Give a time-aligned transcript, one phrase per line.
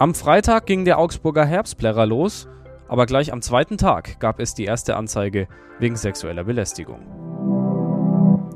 [0.00, 2.46] Am Freitag ging der Augsburger Herbstplärrer los,
[2.86, 5.48] aber gleich am zweiten Tag gab es die erste Anzeige
[5.80, 7.00] wegen sexueller Belästigung.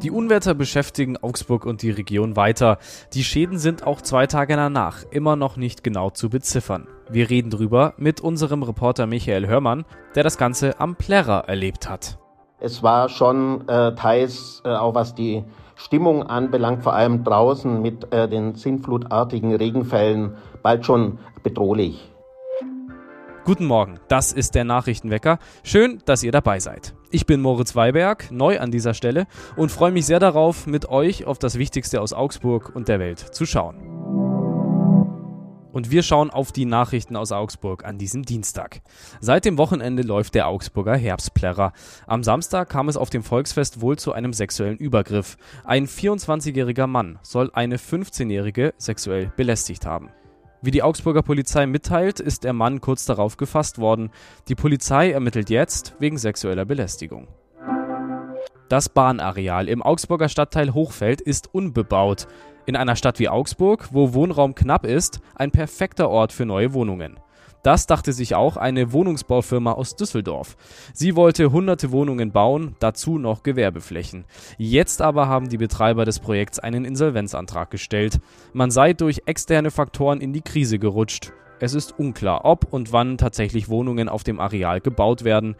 [0.00, 2.78] Die Unwetter beschäftigen Augsburg und die Region weiter.
[3.12, 6.86] Die Schäden sind auch zwei Tage danach immer noch nicht genau zu beziffern.
[7.10, 9.84] Wir reden drüber mit unserem Reporter Michael Hörmann,
[10.14, 12.18] der das Ganze am Plärrer erlebt hat.
[12.60, 15.42] Es war schon äh, teils, äh, auch was die
[15.84, 22.08] Stimmung anbelangt, vor allem draußen mit äh, den sinnflutartigen Regenfällen, bald schon bedrohlich.
[23.44, 25.40] Guten Morgen, das ist der Nachrichtenwecker.
[25.64, 26.94] Schön, dass ihr dabei seid.
[27.10, 29.26] Ich bin Moritz Weiberg, neu an dieser Stelle
[29.56, 33.18] und freue mich sehr darauf, mit euch auf das Wichtigste aus Augsburg und der Welt
[33.18, 33.91] zu schauen.
[35.72, 38.82] Und wir schauen auf die Nachrichten aus Augsburg an diesem Dienstag.
[39.20, 41.72] Seit dem Wochenende läuft der Augsburger Herbstplärrer.
[42.06, 45.36] Am Samstag kam es auf dem Volksfest wohl zu einem sexuellen Übergriff.
[45.64, 50.10] Ein 24-jähriger Mann soll eine 15-jährige sexuell belästigt haben.
[50.64, 54.10] Wie die Augsburger Polizei mitteilt, ist der Mann kurz darauf gefasst worden.
[54.46, 57.26] Die Polizei ermittelt jetzt wegen sexueller Belästigung.
[58.68, 62.28] Das Bahnareal im Augsburger Stadtteil Hochfeld ist unbebaut.
[62.64, 67.18] In einer Stadt wie Augsburg, wo Wohnraum knapp ist, ein perfekter Ort für neue Wohnungen.
[67.62, 70.56] Das dachte sich auch eine Wohnungsbaufirma aus Düsseldorf.
[70.92, 74.24] Sie wollte hunderte Wohnungen bauen, dazu noch Gewerbeflächen.
[74.58, 78.20] Jetzt aber haben die Betreiber des Projekts einen Insolvenzantrag gestellt.
[78.52, 81.32] Man sei durch externe Faktoren in die Krise gerutscht.
[81.60, 85.54] Es ist unklar, ob und wann tatsächlich Wohnungen auf dem Areal gebaut werden.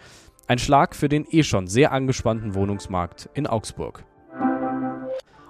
[0.49, 4.05] Ein Schlag für den eh schon sehr angespannten Wohnungsmarkt in Augsburg.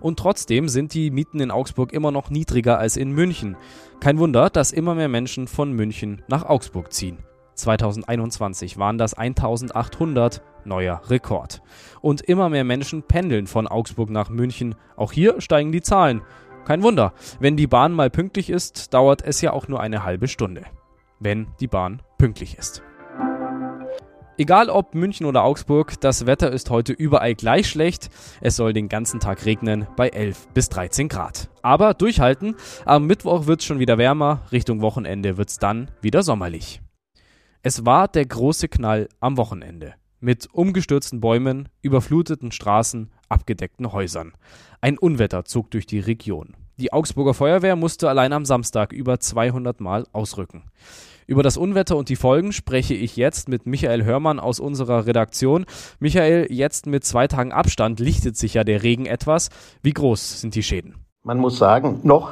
[0.03, 3.57] Und trotzdem sind die Mieten in Augsburg immer noch niedriger als in München.
[4.01, 7.19] Kein Wunder, dass immer mehr Menschen von München nach Augsburg ziehen.
[7.55, 11.63] 2021 waren das 1800, neuer Rekord.
[12.01, 14.75] Und immer mehr Menschen pendeln von Augsburg nach München.
[14.97, 16.23] Auch hier steigen die Zahlen.
[16.65, 20.27] Kein Wunder, wenn die Bahn mal pünktlich ist, dauert es ja auch nur eine halbe
[20.27, 20.65] Stunde.
[21.21, 22.83] Wenn die Bahn pünktlich ist.
[24.39, 28.09] Egal ob München oder Augsburg, das Wetter ist heute überall gleich schlecht.
[28.41, 31.51] Es soll den ganzen Tag regnen bei 11 bis 13 Grad.
[31.61, 36.23] Aber durchhalten, am Mittwoch wird es schon wieder wärmer, Richtung Wochenende wird es dann wieder
[36.23, 36.81] sommerlich.
[37.63, 39.95] Es war der große Knall am Wochenende.
[40.19, 44.33] Mit umgestürzten Bäumen, überfluteten Straßen, abgedeckten Häusern.
[44.81, 46.57] Ein Unwetter zog durch die Region.
[46.79, 50.65] Die Augsburger Feuerwehr musste allein am Samstag über 200 Mal ausrücken.
[51.27, 55.67] Über das Unwetter und die Folgen spreche ich jetzt mit Michael Hörmann aus unserer Redaktion.
[56.01, 59.51] Michael, jetzt mit zwei Tagen Abstand lichtet sich ja der Regen etwas.
[59.83, 60.97] Wie groß sind die Schäden?
[61.23, 62.31] Man muss sagen, noch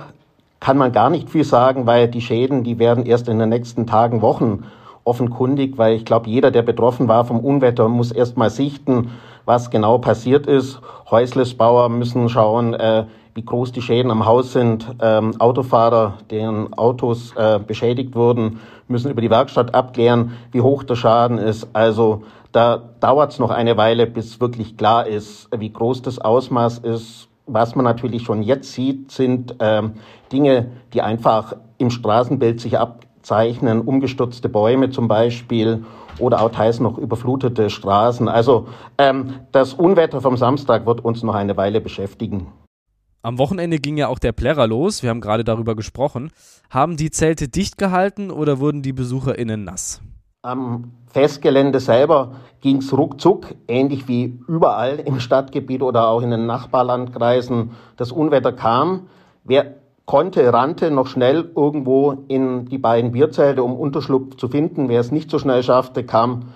[0.58, 3.86] kann man gar nicht viel sagen, weil die Schäden, die werden erst in den nächsten
[3.86, 4.64] Tagen, Wochen
[5.04, 9.12] offenkundig, weil ich glaube, jeder, der betroffen war vom Unwetter, muss erst mal sichten,
[9.44, 10.80] was genau passiert ist.
[11.10, 14.86] Häuslesbauer müssen schauen, äh, wie groß die Schäden am Haus sind.
[15.00, 20.96] Ähm, Autofahrer, deren Autos äh, beschädigt wurden, müssen über die Werkstatt abklären, wie hoch der
[20.96, 21.68] Schaden ist.
[21.72, 26.78] Also da dauert es noch eine Weile, bis wirklich klar ist, wie groß das Ausmaß
[26.78, 27.28] ist.
[27.46, 29.94] Was man natürlich schon jetzt sieht, sind ähm,
[30.32, 35.84] Dinge, die einfach im Straßenbild sich abzeichnen, umgestürzte Bäume zum Beispiel
[36.18, 38.28] oder auch teils noch überflutete Straßen.
[38.28, 42.48] Also ähm, das Unwetter vom Samstag wird uns noch eine Weile beschäftigen.
[43.22, 46.30] Am Wochenende ging ja auch der Plärrer los, wir haben gerade darüber gesprochen.
[46.70, 50.00] Haben die Zelte dicht gehalten oder wurden die BesucherInnen nass?
[50.40, 56.46] Am Festgelände selber ging es ruckzuck, ähnlich wie überall im Stadtgebiet oder auch in den
[56.46, 57.72] Nachbarlandkreisen.
[57.98, 59.08] Das Unwetter kam.
[59.44, 59.74] Wer
[60.06, 64.88] konnte, rannte noch schnell irgendwo in die beiden Bierzelte, um Unterschlupf zu finden.
[64.88, 66.54] Wer es nicht so schnell schaffte, kam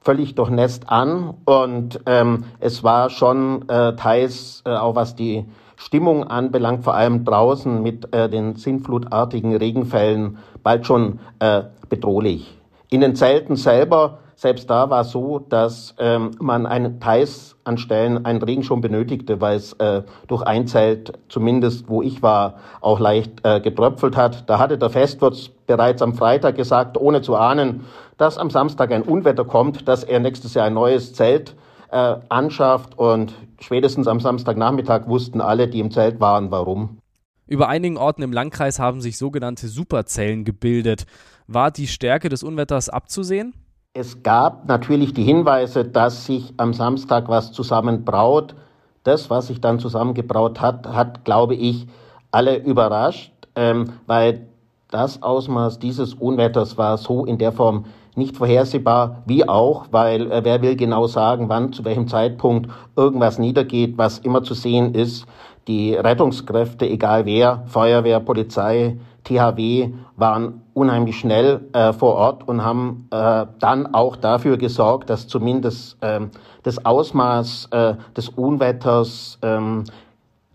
[0.00, 1.34] völlig durchnässt an.
[1.44, 5.46] Und ähm, es war schon äh, teils, äh, auch was die
[5.80, 12.58] Stimmung anbelangt, vor allem draußen mit äh, den sinnflutartigen Regenfällen, bald schon äh, bedrohlich.
[12.90, 17.78] In den Zelten selber, selbst da war es so, dass ähm, man einen teils an
[17.78, 23.00] Stellen einen Regenschirm benötigte, weil es äh, durch ein Zelt, zumindest wo ich war, auch
[23.00, 24.50] leicht äh, getröpfelt hat.
[24.50, 27.86] Da hatte der Festwirt bereits am Freitag gesagt, ohne zu ahnen,
[28.18, 31.54] dass am Samstag ein Unwetter kommt, dass er nächstes Jahr ein neues Zelt
[31.90, 36.98] äh, anschafft und spätestens am Samstagnachmittag wussten alle, die im Zelt waren, warum.
[37.46, 41.06] Über einigen Orten im Landkreis haben sich sogenannte Superzellen gebildet.
[41.48, 43.54] War die Stärke des Unwetters abzusehen?
[43.92, 48.54] Es gab natürlich die Hinweise, dass sich am Samstag was zusammenbraut.
[49.02, 51.88] Das, was sich dann zusammengebraut hat, hat, glaube ich,
[52.30, 54.46] alle überrascht, ähm, weil
[54.90, 57.84] das Ausmaß dieses Unwetters war so in der Form
[58.16, 63.38] nicht vorhersehbar, wie auch, weil äh, wer will genau sagen, wann, zu welchem Zeitpunkt irgendwas
[63.38, 65.26] niedergeht, was immer zu sehen ist.
[65.68, 73.06] die Rettungskräfte, egal wer, Feuerwehr, Polizei, THW, waren unheimlich schnell äh, vor Ort und haben
[73.10, 76.20] äh, dann auch dafür gesorgt, dass zumindest äh,
[76.62, 79.60] das Ausmaß äh, des Unwetters äh,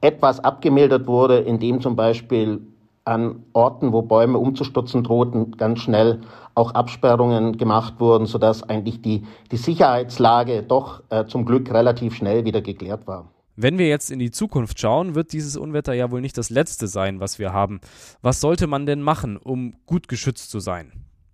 [0.01, 2.61] etwas abgemildert wurde, indem zum Beispiel
[3.05, 6.21] an Orten, wo Bäume umzustürzen drohten, ganz schnell
[6.55, 12.45] auch Absperrungen gemacht wurden, sodass eigentlich die, die Sicherheitslage doch äh, zum Glück relativ schnell
[12.45, 13.29] wieder geklärt war.
[13.55, 16.87] Wenn wir jetzt in die Zukunft schauen, wird dieses Unwetter ja wohl nicht das letzte
[16.87, 17.79] sein, was wir haben.
[18.21, 20.91] Was sollte man denn machen, um gut geschützt zu sein?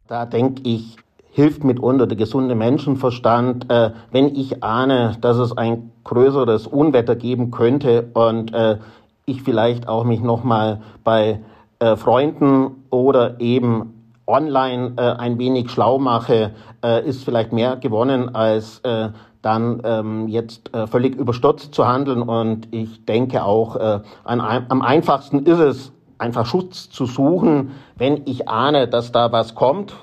[0.07, 0.97] Da denke ich,
[1.31, 3.71] hilft mitunter der gesunde Menschenverstand.
[3.71, 8.77] Äh, wenn ich ahne, dass es ein größeres Unwetter geben könnte und äh,
[9.25, 11.39] ich vielleicht auch mich nochmal bei
[11.81, 16.51] äh, Freunden oder eben online äh, ein wenig schlau mache,
[16.83, 19.09] äh, ist vielleicht mehr gewonnen als äh,
[19.41, 22.21] dann ähm, jetzt äh, völlig überstürzt zu handeln.
[22.21, 28.21] Und ich denke auch, äh, an, am einfachsten ist es, einfach Schutz zu suchen, wenn
[28.25, 29.95] ich ahne, dass da was kommt.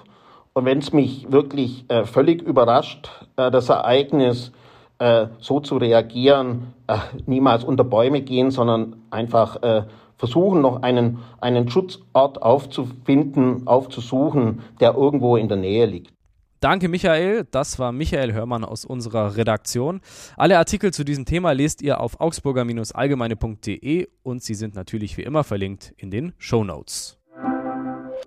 [0.53, 4.51] Und wenn es mich wirklich äh, völlig überrascht, äh, das Ereignis,
[4.99, 6.97] äh, so zu reagieren, äh,
[7.27, 9.83] niemals unter Bäume gehen, sondern einfach äh,
[10.19, 16.13] versuchen, noch einen, einen Schutzort aufzufinden, aufzusuchen, der irgendwo in der Nähe liegt.
[16.61, 17.47] Danke, Michael.
[17.53, 20.01] Das war Michael Hörmann aus unserer Redaktion.
[20.37, 25.45] Alle Artikel zu diesem Thema lest ihr auf augsburger-allgemeine.de und sie sind natürlich wie immer
[25.45, 27.18] verlinkt in den Show Notes.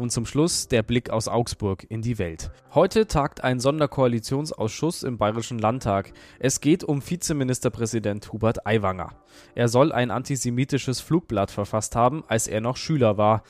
[0.01, 2.49] Und zum Schluss der Blick aus Augsburg in die Welt.
[2.73, 6.11] Heute tagt ein Sonderkoalitionsausschuss im Bayerischen Landtag.
[6.39, 9.09] Es geht um Vizeministerpräsident Hubert Aiwanger.
[9.53, 13.43] Er soll ein antisemitisches Flugblatt verfasst haben, als er noch Schüler war.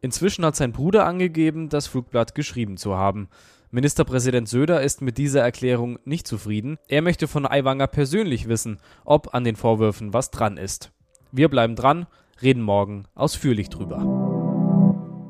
[0.00, 3.28] Inzwischen hat sein Bruder angegeben, das Flugblatt geschrieben zu haben.
[3.72, 6.78] Ministerpräsident Söder ist mit dieser Erklärung nicht zufrieden.
[6.86, 10.92] Er möchte von Aiwanger persönlich wissen, ob an den Vorwürfen was dran ist.
[11.32, 12.06] Wir bleiben dran,
[12.40, 14.25] reden morgen ausführlich drüber.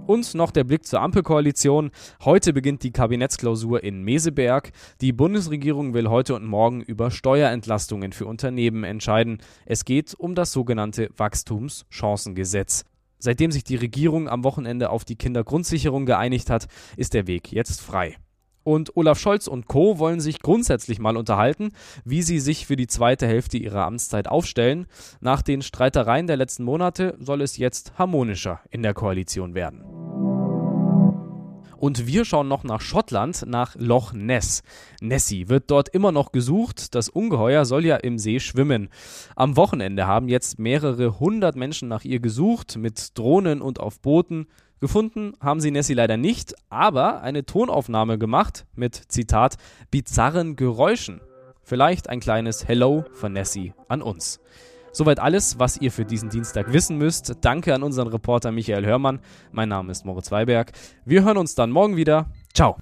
[0.07, 1.91] Und noch der Blick zur Ampelkoalition.
[2.25, 4.71] Heute beginnt die Kabinettsklausur in Meseberg.
[5.01, 9.39] Die Bundesregierung will heute und morgen über Steuerentlastungen für Unternehmen entscheiden.
[9.65, 12.85] Es geht um das sogenannte Wachstumschancengesetz.
[13.19, 16.67] Seitdem sich die Regierung am Wochenende auf die Kindergrundsicherung geeinigt hat,
[16.97, 18.17] ist der Weg jetzt frei.
[18.67, 20.01] Und Olaf Scholz und Co.
[20.01, 21.71] wollen sich grundsätzlich mal unterhalten,
[22.05, 24.87] wie sie sich für die zweite Hälfte ihrer Amtszeit aufstellen.
[25.21, 29.96] Nach den Streitereien der letzten Monate soll es jetzt harmonischer in der Koalition werden.
[31.87, 34.65] Und wir schauen noch nach Schottland, nach Loch Ness.
[35.01, 36.97] Nessie wird dort immer noch gesucht.
[36.97, 38.89] Das Ungeheuer soll ja im See schwimmen.
[39.37, 44.49] Am Wochenende haben jetzt mehrere hundert Menschen nach ihr gesucht, mit Drohnen und auf Booten.
[44.81, 49.55] Gefunden haben sie Nessie leider nicht, aber eine Tonaufnahme gemacht mit, Zitat,
[49.93, 51.21] bizarren Geräuschen.
[51.63, 54.41] Vielleicht ein kleines Hello von Nessie an uns.
[54.97, 57.35] Soweit alles, was ihr für diesen Dienstag wissen müsst.
[57.43, 59.21] Danke an unseren Reporter Michael Hörmann.
[59.53, 60.73] Mein Name ist Moritz Weiberg.
[61.05, 62.31] Wir hören uns dann morgen wieder.
[62.55, 62.79] Ciao.